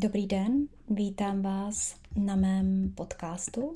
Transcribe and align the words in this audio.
Dobrý 0.00 0.26
den, 0.26 0.68
vítám 0.90 1.42
vás 1.42 1.96
na 2.16 2.36
mém 2.36 2.92
podcastu. 2.94 3.72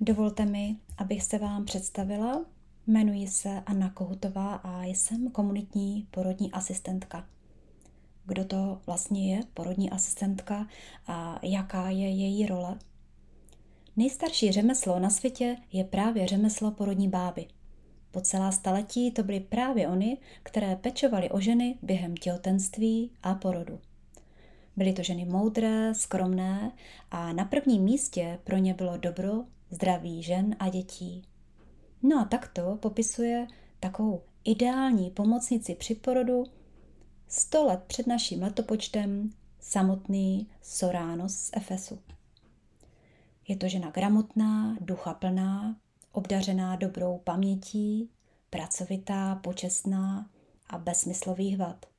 Dovolte 0.00 0.46
mi, 0.46 0.76
abych 0.98 1.22
se 1.22 1.38
vám 1.38 1.64
představila. 1.64 2.44
Jmenuji 2.86 3.28
se 3.28 3.62
Anna 3.66 3.90
Kohutová 3.90 4.54
a 4.54 4.84
jsem 4.84 5.30
komunitní 5.30 6.08
porodní 6.10 6.52
asistentka. 6.52 7.26
Kdo 8.26 8.44
to 8.44 8.80
vlastně 8.86 9.34
je 9.34 9.42
porodní 9.54 9.90
asistentka 9.90 10.66
a 11.06 11.40
jaká 11.42 11.90
je 11.90 12.08
její 12.08 12.46
role? 12.46 12.78
Nejstarší 13.96 14.52
řemeslo 14.52 14.98
na 14.98 15.10
světě 15.10 15.56
je 15.72 15.84
právě 15.84 16.26
řemeslo 16.26 16.70
porodní 16.70 17.08
báby. 17.08 17.46
Po 18.10 18.20
celá 18.20 18.52
staletí 18.52 19.10
to 19.10 19.22
byly 19.22 19.40
právě 19.40 19.88
oni, 19.88 20.18
které 20.42 20.76
pečovaly 20.76 21.30
o 21.30 21.40
ženy 21.40 21.78
během 21.82 22.14
těhotenství 22.16 23.10
a 23.22 23.34
porodu. 23.34 23.78
Byly 24.76 24.92
to 24.92 25.02
ženy 25.02 25.24
moudré, 25.24 25.94
skromné 25.94 26.72
a 27.10 27.32
na 27.32 27.44
prvním 27.44 27.82
místě 27.82 28.38
pro 28.44 28.56
ně 28.56 28.74
bylo 28.74 28.96
dobro, 28.96 29.44
zdraví 29.70 30.22
žen 30.22 30.56
a 30.58 30.68
dětí. 30.68 31.24
No 32.02 32.20
a 32.20 32.24
takto 32.24 32.76
popisuje 32.76 33.46
takovou 33.80 34.22
ideální 34.44 35.10
pomocnici 35.10 35.74
při 35.74 35.94
porodu 35.94 36.44
sto 37.28 37.64
let 37.64 37.80
před 37.86 38.06
naším 38.06 38.42
letopočtem 38.42 39.30
samotný 39.60 40.48
Sorános 40.62 41.34
z 41.34 41.50
Efesu. 41.52 41.98
Je 43.48 43.56
to 43.56 43.68
žena 43.68 43.90
gramotná, 43.90 44.76
ducha 44.80 45.14
plná, 45.14 45.76
obdařená 46.12 46.76
dobrou 46.76 47.18
pamětí, 47.18 48.10
pracovitá, 48.50 49.34
počestná 49.34 50.30
a 50.66 50.78
bez 50.78 51.08
vad. 51.58 51.89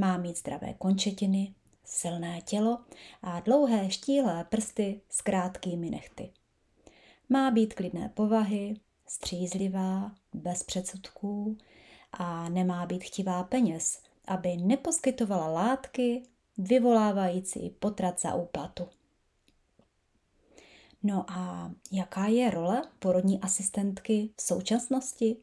Má 0.00 0.16
mít 0.16 0.38
zdravé 0.38 0.74
končetiny, 0.78 1.54
silné 1.84 2.40
tělo 2.40 2.78
a 3.22 3.40
dlouhé 3.40 3.90
štíhlé 3.90 4.44
prsty 4.44 5.00
s 5.08 5.20
krátkými 5.20 5.90
nechty. 5.90 6.30
Má 7.28 7.50
být 7.50 7.74
klidné 7.74 8.08
povahy, 8.14 8.74
střízlivá, 9.06 10.12
bez 10.34 10.62
předsudků 10.62 11.58
a 12.12 12.48
nemá 12.48 12.86
být 12.86 13.04
chtivá 13.04 13.42
peněz, 13.42 14.02
aby 14.26 14.56
neposkytovala 14.56 15.48
látky 15.48 16.22
vyvolávající 16.58 17.70
potrat 17.70 18.20
za 18.20 18.34
úplatu. 18.34 18.88
No 21.02 21.24
a 21.30 21.70
jaká 21.92 22.26
je 22.26 22.50
role 22.50 22.82
porodní 22.98 23.40
asistentky 23.40 24.30
v 24.36 24.42
současnosti? 24.42 25.36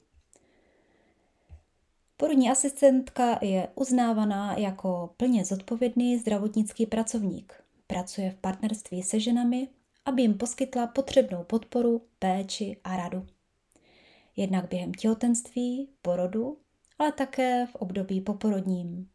Porodní 2.20 2.50
asistentka 2.52 3.40
je 3.42 3.68
uznávaná 3.76 4.58
jako 4.58 5.14
plně 5.18 5.46
zodpovědný 5.46 6.18
zdravotnický 6.18 6.86
pracovník. 6.86 7.54
Pracuje 7.88 8.32
v 8.32 8.36
partnerství 8.36 9.04
se 9.04 9.20
ženami, 9.20 9.68
aby 10.06 10.22
jim 10.22 10.38
poskytla 10.38 10.88
potřebnou 10.88 11.44
podporu, 11.44 12.02
péči 12.20 12.78
a 12.84 12.98
radu. 12.98 13.26
Jednak 14.36 14.70
během 14.70 14.94
těhotenství, 14.94 15.90
porodu, 16.02 16.58
ale 17.00 17.12
také 17.12 17.66
v 17.66 17.76
období 17.76 18.22
poporodním. 18.22 19.10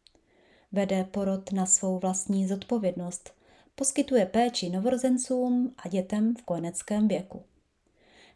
Vede 0.71 1.03
porod 1.03 1.51
na 1.51 1.65
svou 1.65 1.99
vlastní 1.99 2.47
zodpovědnost, 2.47 3.33
poskytuje 3.75 4.25
péči 4.25 4.69
novorozencům 4.69 5.73
a 5.77 5.87
dětem 5.87 6.35
v 6.35 6.41
kojeneckém 6.41 7.07
věku. 7.07 7.43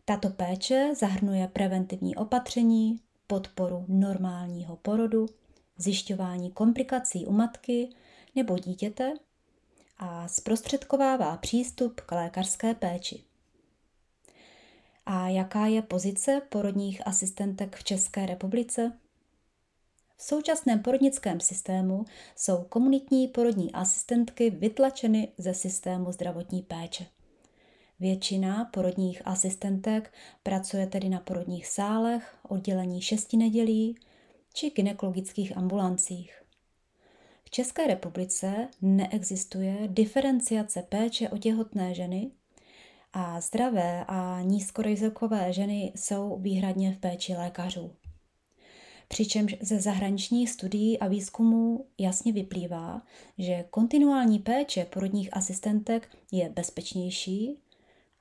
Tato 0.05 0.29
péče 0.29 0.91
zahrnuje 0.95 1.47
preventivní 1.47 2.15
opatření, 2.15 2.99
podporu 3.27 3.85
normálního 3.87 4.75
porodu, 4.75 5.25
zjišťování 5.77 6.51
komplikací 6.51 7.25
u 7.25 7.31
matky 7.31 7.89
nebo 8.35 8.57
dítěte 8.57 9.13
a 9.97 10.27
zprostředkovává 10.27 11.37
přístup 11.37 12.01
k 12.01 12.11
lékařské 12.11 12.73
péči. 12.73 13.23
A 15.05 15.27
jaká 15.27 15.65
je 15.65 15.81
pozice 15.81 16.41
porodních 16.49 17.07
asistentek 17.07 17.75
v 17.75 17.83
České 17.83 18.25
republice? 18.25 18.93
V 20.17 20.23
současném 20.23 20.79
porodnickém 20.79 21.39
systému 21.39 22.05
jsou 22.35 22.63
komunitní 22.63 23.27
porodní 23.27 23.71
asistentky 23.71 24.49
vytlačeny 24.49 25.31
ze 25.37 25.53
systému 25.53 26.11
zdravotní 26.11 26.61
péče. 26.61 27.05
Většina 27.99 28.65
porodních 28.65 29.21
asistentek 29.25 30.13
pracuje 30.43 30.87
tedy 30.87 31.09
na 31.09 31.19
porodních 31.19 31.67
sálech, 31.67 32.37
oddělení 32.49 33.01
šesti 33.01 33.37
nedělí 33.37 33.95
či 34.53 34.69
gynekologických 34.69 35.57
ambulancích. 35.57 36.43
V 37.43 37.49
České 37.49 37.87
republice 37.87 38.67
neexistuje 38.81 39.77
diferenciace 39.87 40.81
péče 40.81 41.29
o 41.29 41.37
těhotné 41.37 41.93
ženy 41.93 42.31
a 43.13 43.41
zdravé 43.41 44.05
a 44.07 44.41
nízkorizikové 44.41 45.53
ženy 45.53 45.93
jsou 45.95 46.37
výhradně 46.39 46.93
v 46.93 46.97
péči 46.97 47.33
lékařů. 47.33 47.91
Přičemž 49.07 49.55
ze 49.61 49.81
zahraničních 49.81 50.49
studií 50.49 50.99
a 50.99 51.07
výzkumů 51.07 51.85
jasně 51.97 52.33
vyplývá, 52.33 53.01
že 53.37 53.65
kontinuální 53.69 54.39
péče 54.39 54.85
porodních 54.85 55.37
asistentek 55.37 56.17
je 56.31 56.49
bezpečnější 56.49 57.57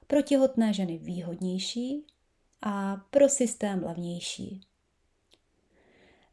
pro 0.07 0.23
těhotné 0.23 0.73
ženy 0.73 0.99
výhodnější 0.99 2.07
a 2.63 2.97
pro 3.11 3.29
systém 3.29 3.85
levnější. 3.85 4.61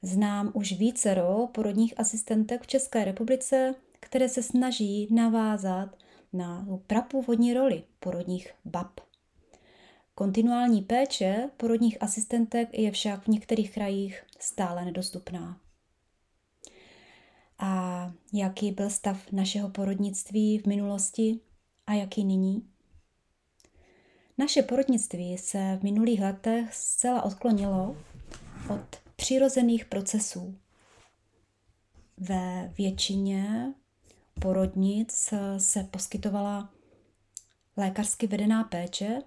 Znám 0.02 0.52
už 0.54 0.74
vícero 0.74 1.48
porodních 1.48 2.00
asistentek 2.00 2.62
v 2.62 2.68
České 2.68 3.06
republice, 3.06 3.76
které 4.00 4.30
se 4.30 4.44
snaží 4.44 5.08
navázat 5.14 5.98
na 6.34 6.68
prapůvodní 6.88 7.54
roli 7.54 7.84
porodních 8.00 8.54
bab. 8.66 9.00
Kontinuální 10.16 10.82
péče 10.82 11.50
porodních 11.58 12.04
asistentek 12.04 12.70
je 12.80 12.92
však 12.92 13.24
v 13.24 13.28
některých 13.28 13.74
krajích 13.74 14.24
stále 14.40 14.86
nedostupná. 14.86 15.60
A 17.60 18.12
jaký 18.34 18.72
byl 18.72 18.90
stav 18.90 19.32
našeho 19.32 19.70
porodnictví 19.70 20.60
v 20.60 20.66
minulosti 20.66 21.40
a 21.88 21.94
jaký 21.94 22.26
nyní? 22.26 22.73
Naše 24.38 24.62
porodnictví 24.62 25.38
se 25.38 25.78
v 25.80 25.84
minulých 25.84 26.22
letech 26.22 26.74
zcela 26.76 27.22
odklonilo 27.22 27.98
od 28.70 28.96
přirozených 29.16 29.86
procesů. 29.86 30.56
Ve 32.18 32.74
většině 32.78 33.74
porodnic 34.42 35.34
se 35.58 35.84
poskytovala 35.84 36.74
lékařsky 37.78 38.28
vedená 38.28 38.64
péče, 38.64 39.22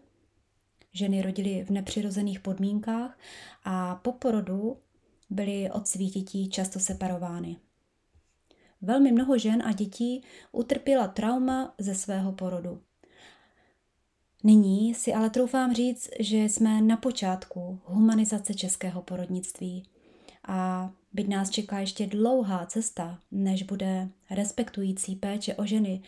ženy 0.93 1.23
rodily 1.23 1.65
v 1.65 1.71
nepřirozených 1.71 2.41
podmínkách 2.41 3.19
a 3.65 3.95
po 3.95 4.13
porodu 4.13 4.77
byly 5.31 5.71
od 5.71 5.89
svých 5.89 6.13
dětí 6.13 6.49
často 6.49 6.81
separovány. 6.81 7.57
Velmi 8.83 9.13
mnoho 9.13 9.39
žen 9.39 9.63
a 9.67 9.73
dětí 9.73 10.25
utrpěla 10.53 11.09
trauma 11.09 11.75
ze 11.79 11.95
svého 11.95 12.33
porodu. 12.33 12.83
Nyní 14.47 14.95
si 14.95 15.15
ale 15.15 15.31
troufám 15.31 15.75
říct, 15.75 16.11
že 16.21 16.37
jsme 16.37 16.81
na 16.81 16.97
počátku 16.97 17.79
humanizace 17.85 18.55
českého 18.55 19.03
porodnictví 19.03 19.83
a 20.49 20.91
byť 21.13 21.29
nás 21.29 21.51
čeká 21.51 21.79
ještě 21.79 22.07
dlouhá 22.07 22.67
cesta, 22.67 23.19
než 23.31 23.63
bude 23.63 24.09
respektující 24.31 25.17
péče 25.17 25.55
o 25.55 25.67
ženy 25.67 26.03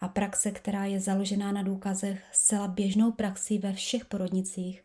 a 0.00 0.08
praxe, 0.08 0.50
která 0.50 0.84
je 0.84 1.00
založená 1.00 1.52
na 1.52 1.62
důkazech 1.62 2.24
zcela 2.32 2.68
běžnou 2.68 3.12
praxí 3.12 3.58
ve 3.58 3.72
všech 3.72 4.04
porodnicích, 4.04 4.84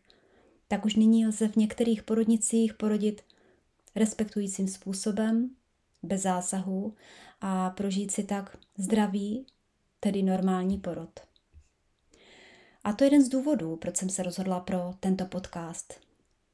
tak 0.68 0.84
už 0.84 0.96
nyní 0.96 1.26
lze 1.26 1.48
v 1.48 1.56
některých 1.56 2.02
porodnicích 2.02 2.74
porodit 2.74 3.22
respektujícím 3.94 4.68
způsobem, 4.68 5.50
bez 6.02 6.22
zásahu 6.22 6.94
a 7.40 7.70
prožít 7.70 8.10
si 8.10 8.24
tak 8.24 8.56
zdravý, 8.76 9.46
tedy 10.00 10.22
normální 10.22 10.78
porod. 10.78 11.31
A 12.84 12.92
to 12.92 13.04
je 13.04 13.06
jeden 13.06 13.24
z 13.24 13.28
důvodů, 13.28 13.76
proč 13.76 13.96
jsem 13.96 14.08
se 14.08 14.22
rozhodla 14.22 14.60
pro 14.60 14.94
tento 15.00 15.26
podcast. 15.26 16.00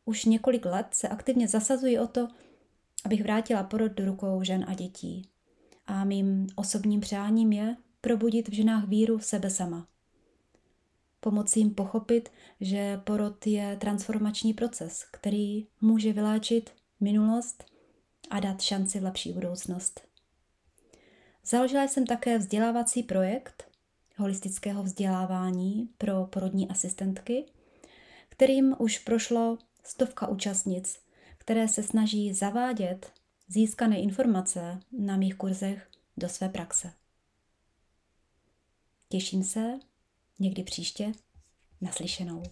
Už 0.04 0.24
několik 0.24 0.64
let 0.64 0.86
se 0.92 1.08
aktivně 1.08 1.48
zasazuji 1.48 1.98
o 1.98 2.06
to, 2.06 2.28
abych 3.04 3.22
vrátila 3.22 3.62
porod 3.62 3.92
do 3.92 4.04
rukou 4.04 4.42
žen 4.42 4.64
a 4.68 4.74
dětí. 4.74 5.28
A 5.86 6.04
mým 6.04 6.46
osobním 6.56 7.00
přáním 7.00 7.52
je 7.52 7.76
probudit 8.00 8.48
v 8.48 8.52
ženách 8.52 8.88
víru 8.88 9.18
v 9.18 9.24
sebe 9.24 9.50
sama. 9.50 9.88
Pomoci 11.20 11.58
jim 11.58 11.74
pochopit, 11.74 12.32
že 12.60 13.00
porod 13.04 13.46
je 13.46 13.76
transformační 13.76 14.54
proces, 14.54 15.04
který 15.12 15.66
může 15.80 16.12
vyléčit 16.12 16.70
minulost 17.00 17.64
a 18.30 18.40
dát 18.40 18.62
šanci 18.62 19.00
v 19.00 19.04
lepší 19.04 19.32
budoucnost. 19.32 20.00
Založila 21.44 21.88
jsem 21.88 22.06
také 22.06 22.38
vzdělávací 22.38 23.02
projekt, 23.02 23.67
holistického 24.18 24.82
vzdělávání 24.82 25.88
pro 25.98 26.26
porodní 26.26 26.68
asistentky, 26.68 27.44
kterým 28.28 28.74
už 28.78 28.98
prošlo 28.98 29.58
stovka 29.84 30.26
účastnic, 30.26 31.00
které 31.38 31.68
se 31.68 31.82
snaží 31.82 32.32
zavádět 32.32 33.12
získané 33.48 34.00
informace 34.00 34.80
na 34.92 35.16
mých 35.16 35.34
kurzech 35.34 35.90
do 36.16 36.28
své 36.28 36.48
praxe. 36.48 36.92
Těším 39.08 39.44
se 39.44 39.78
někdy 40.38 40.62
příště 40.62 41.12
naslyšenou. 41.80 42.42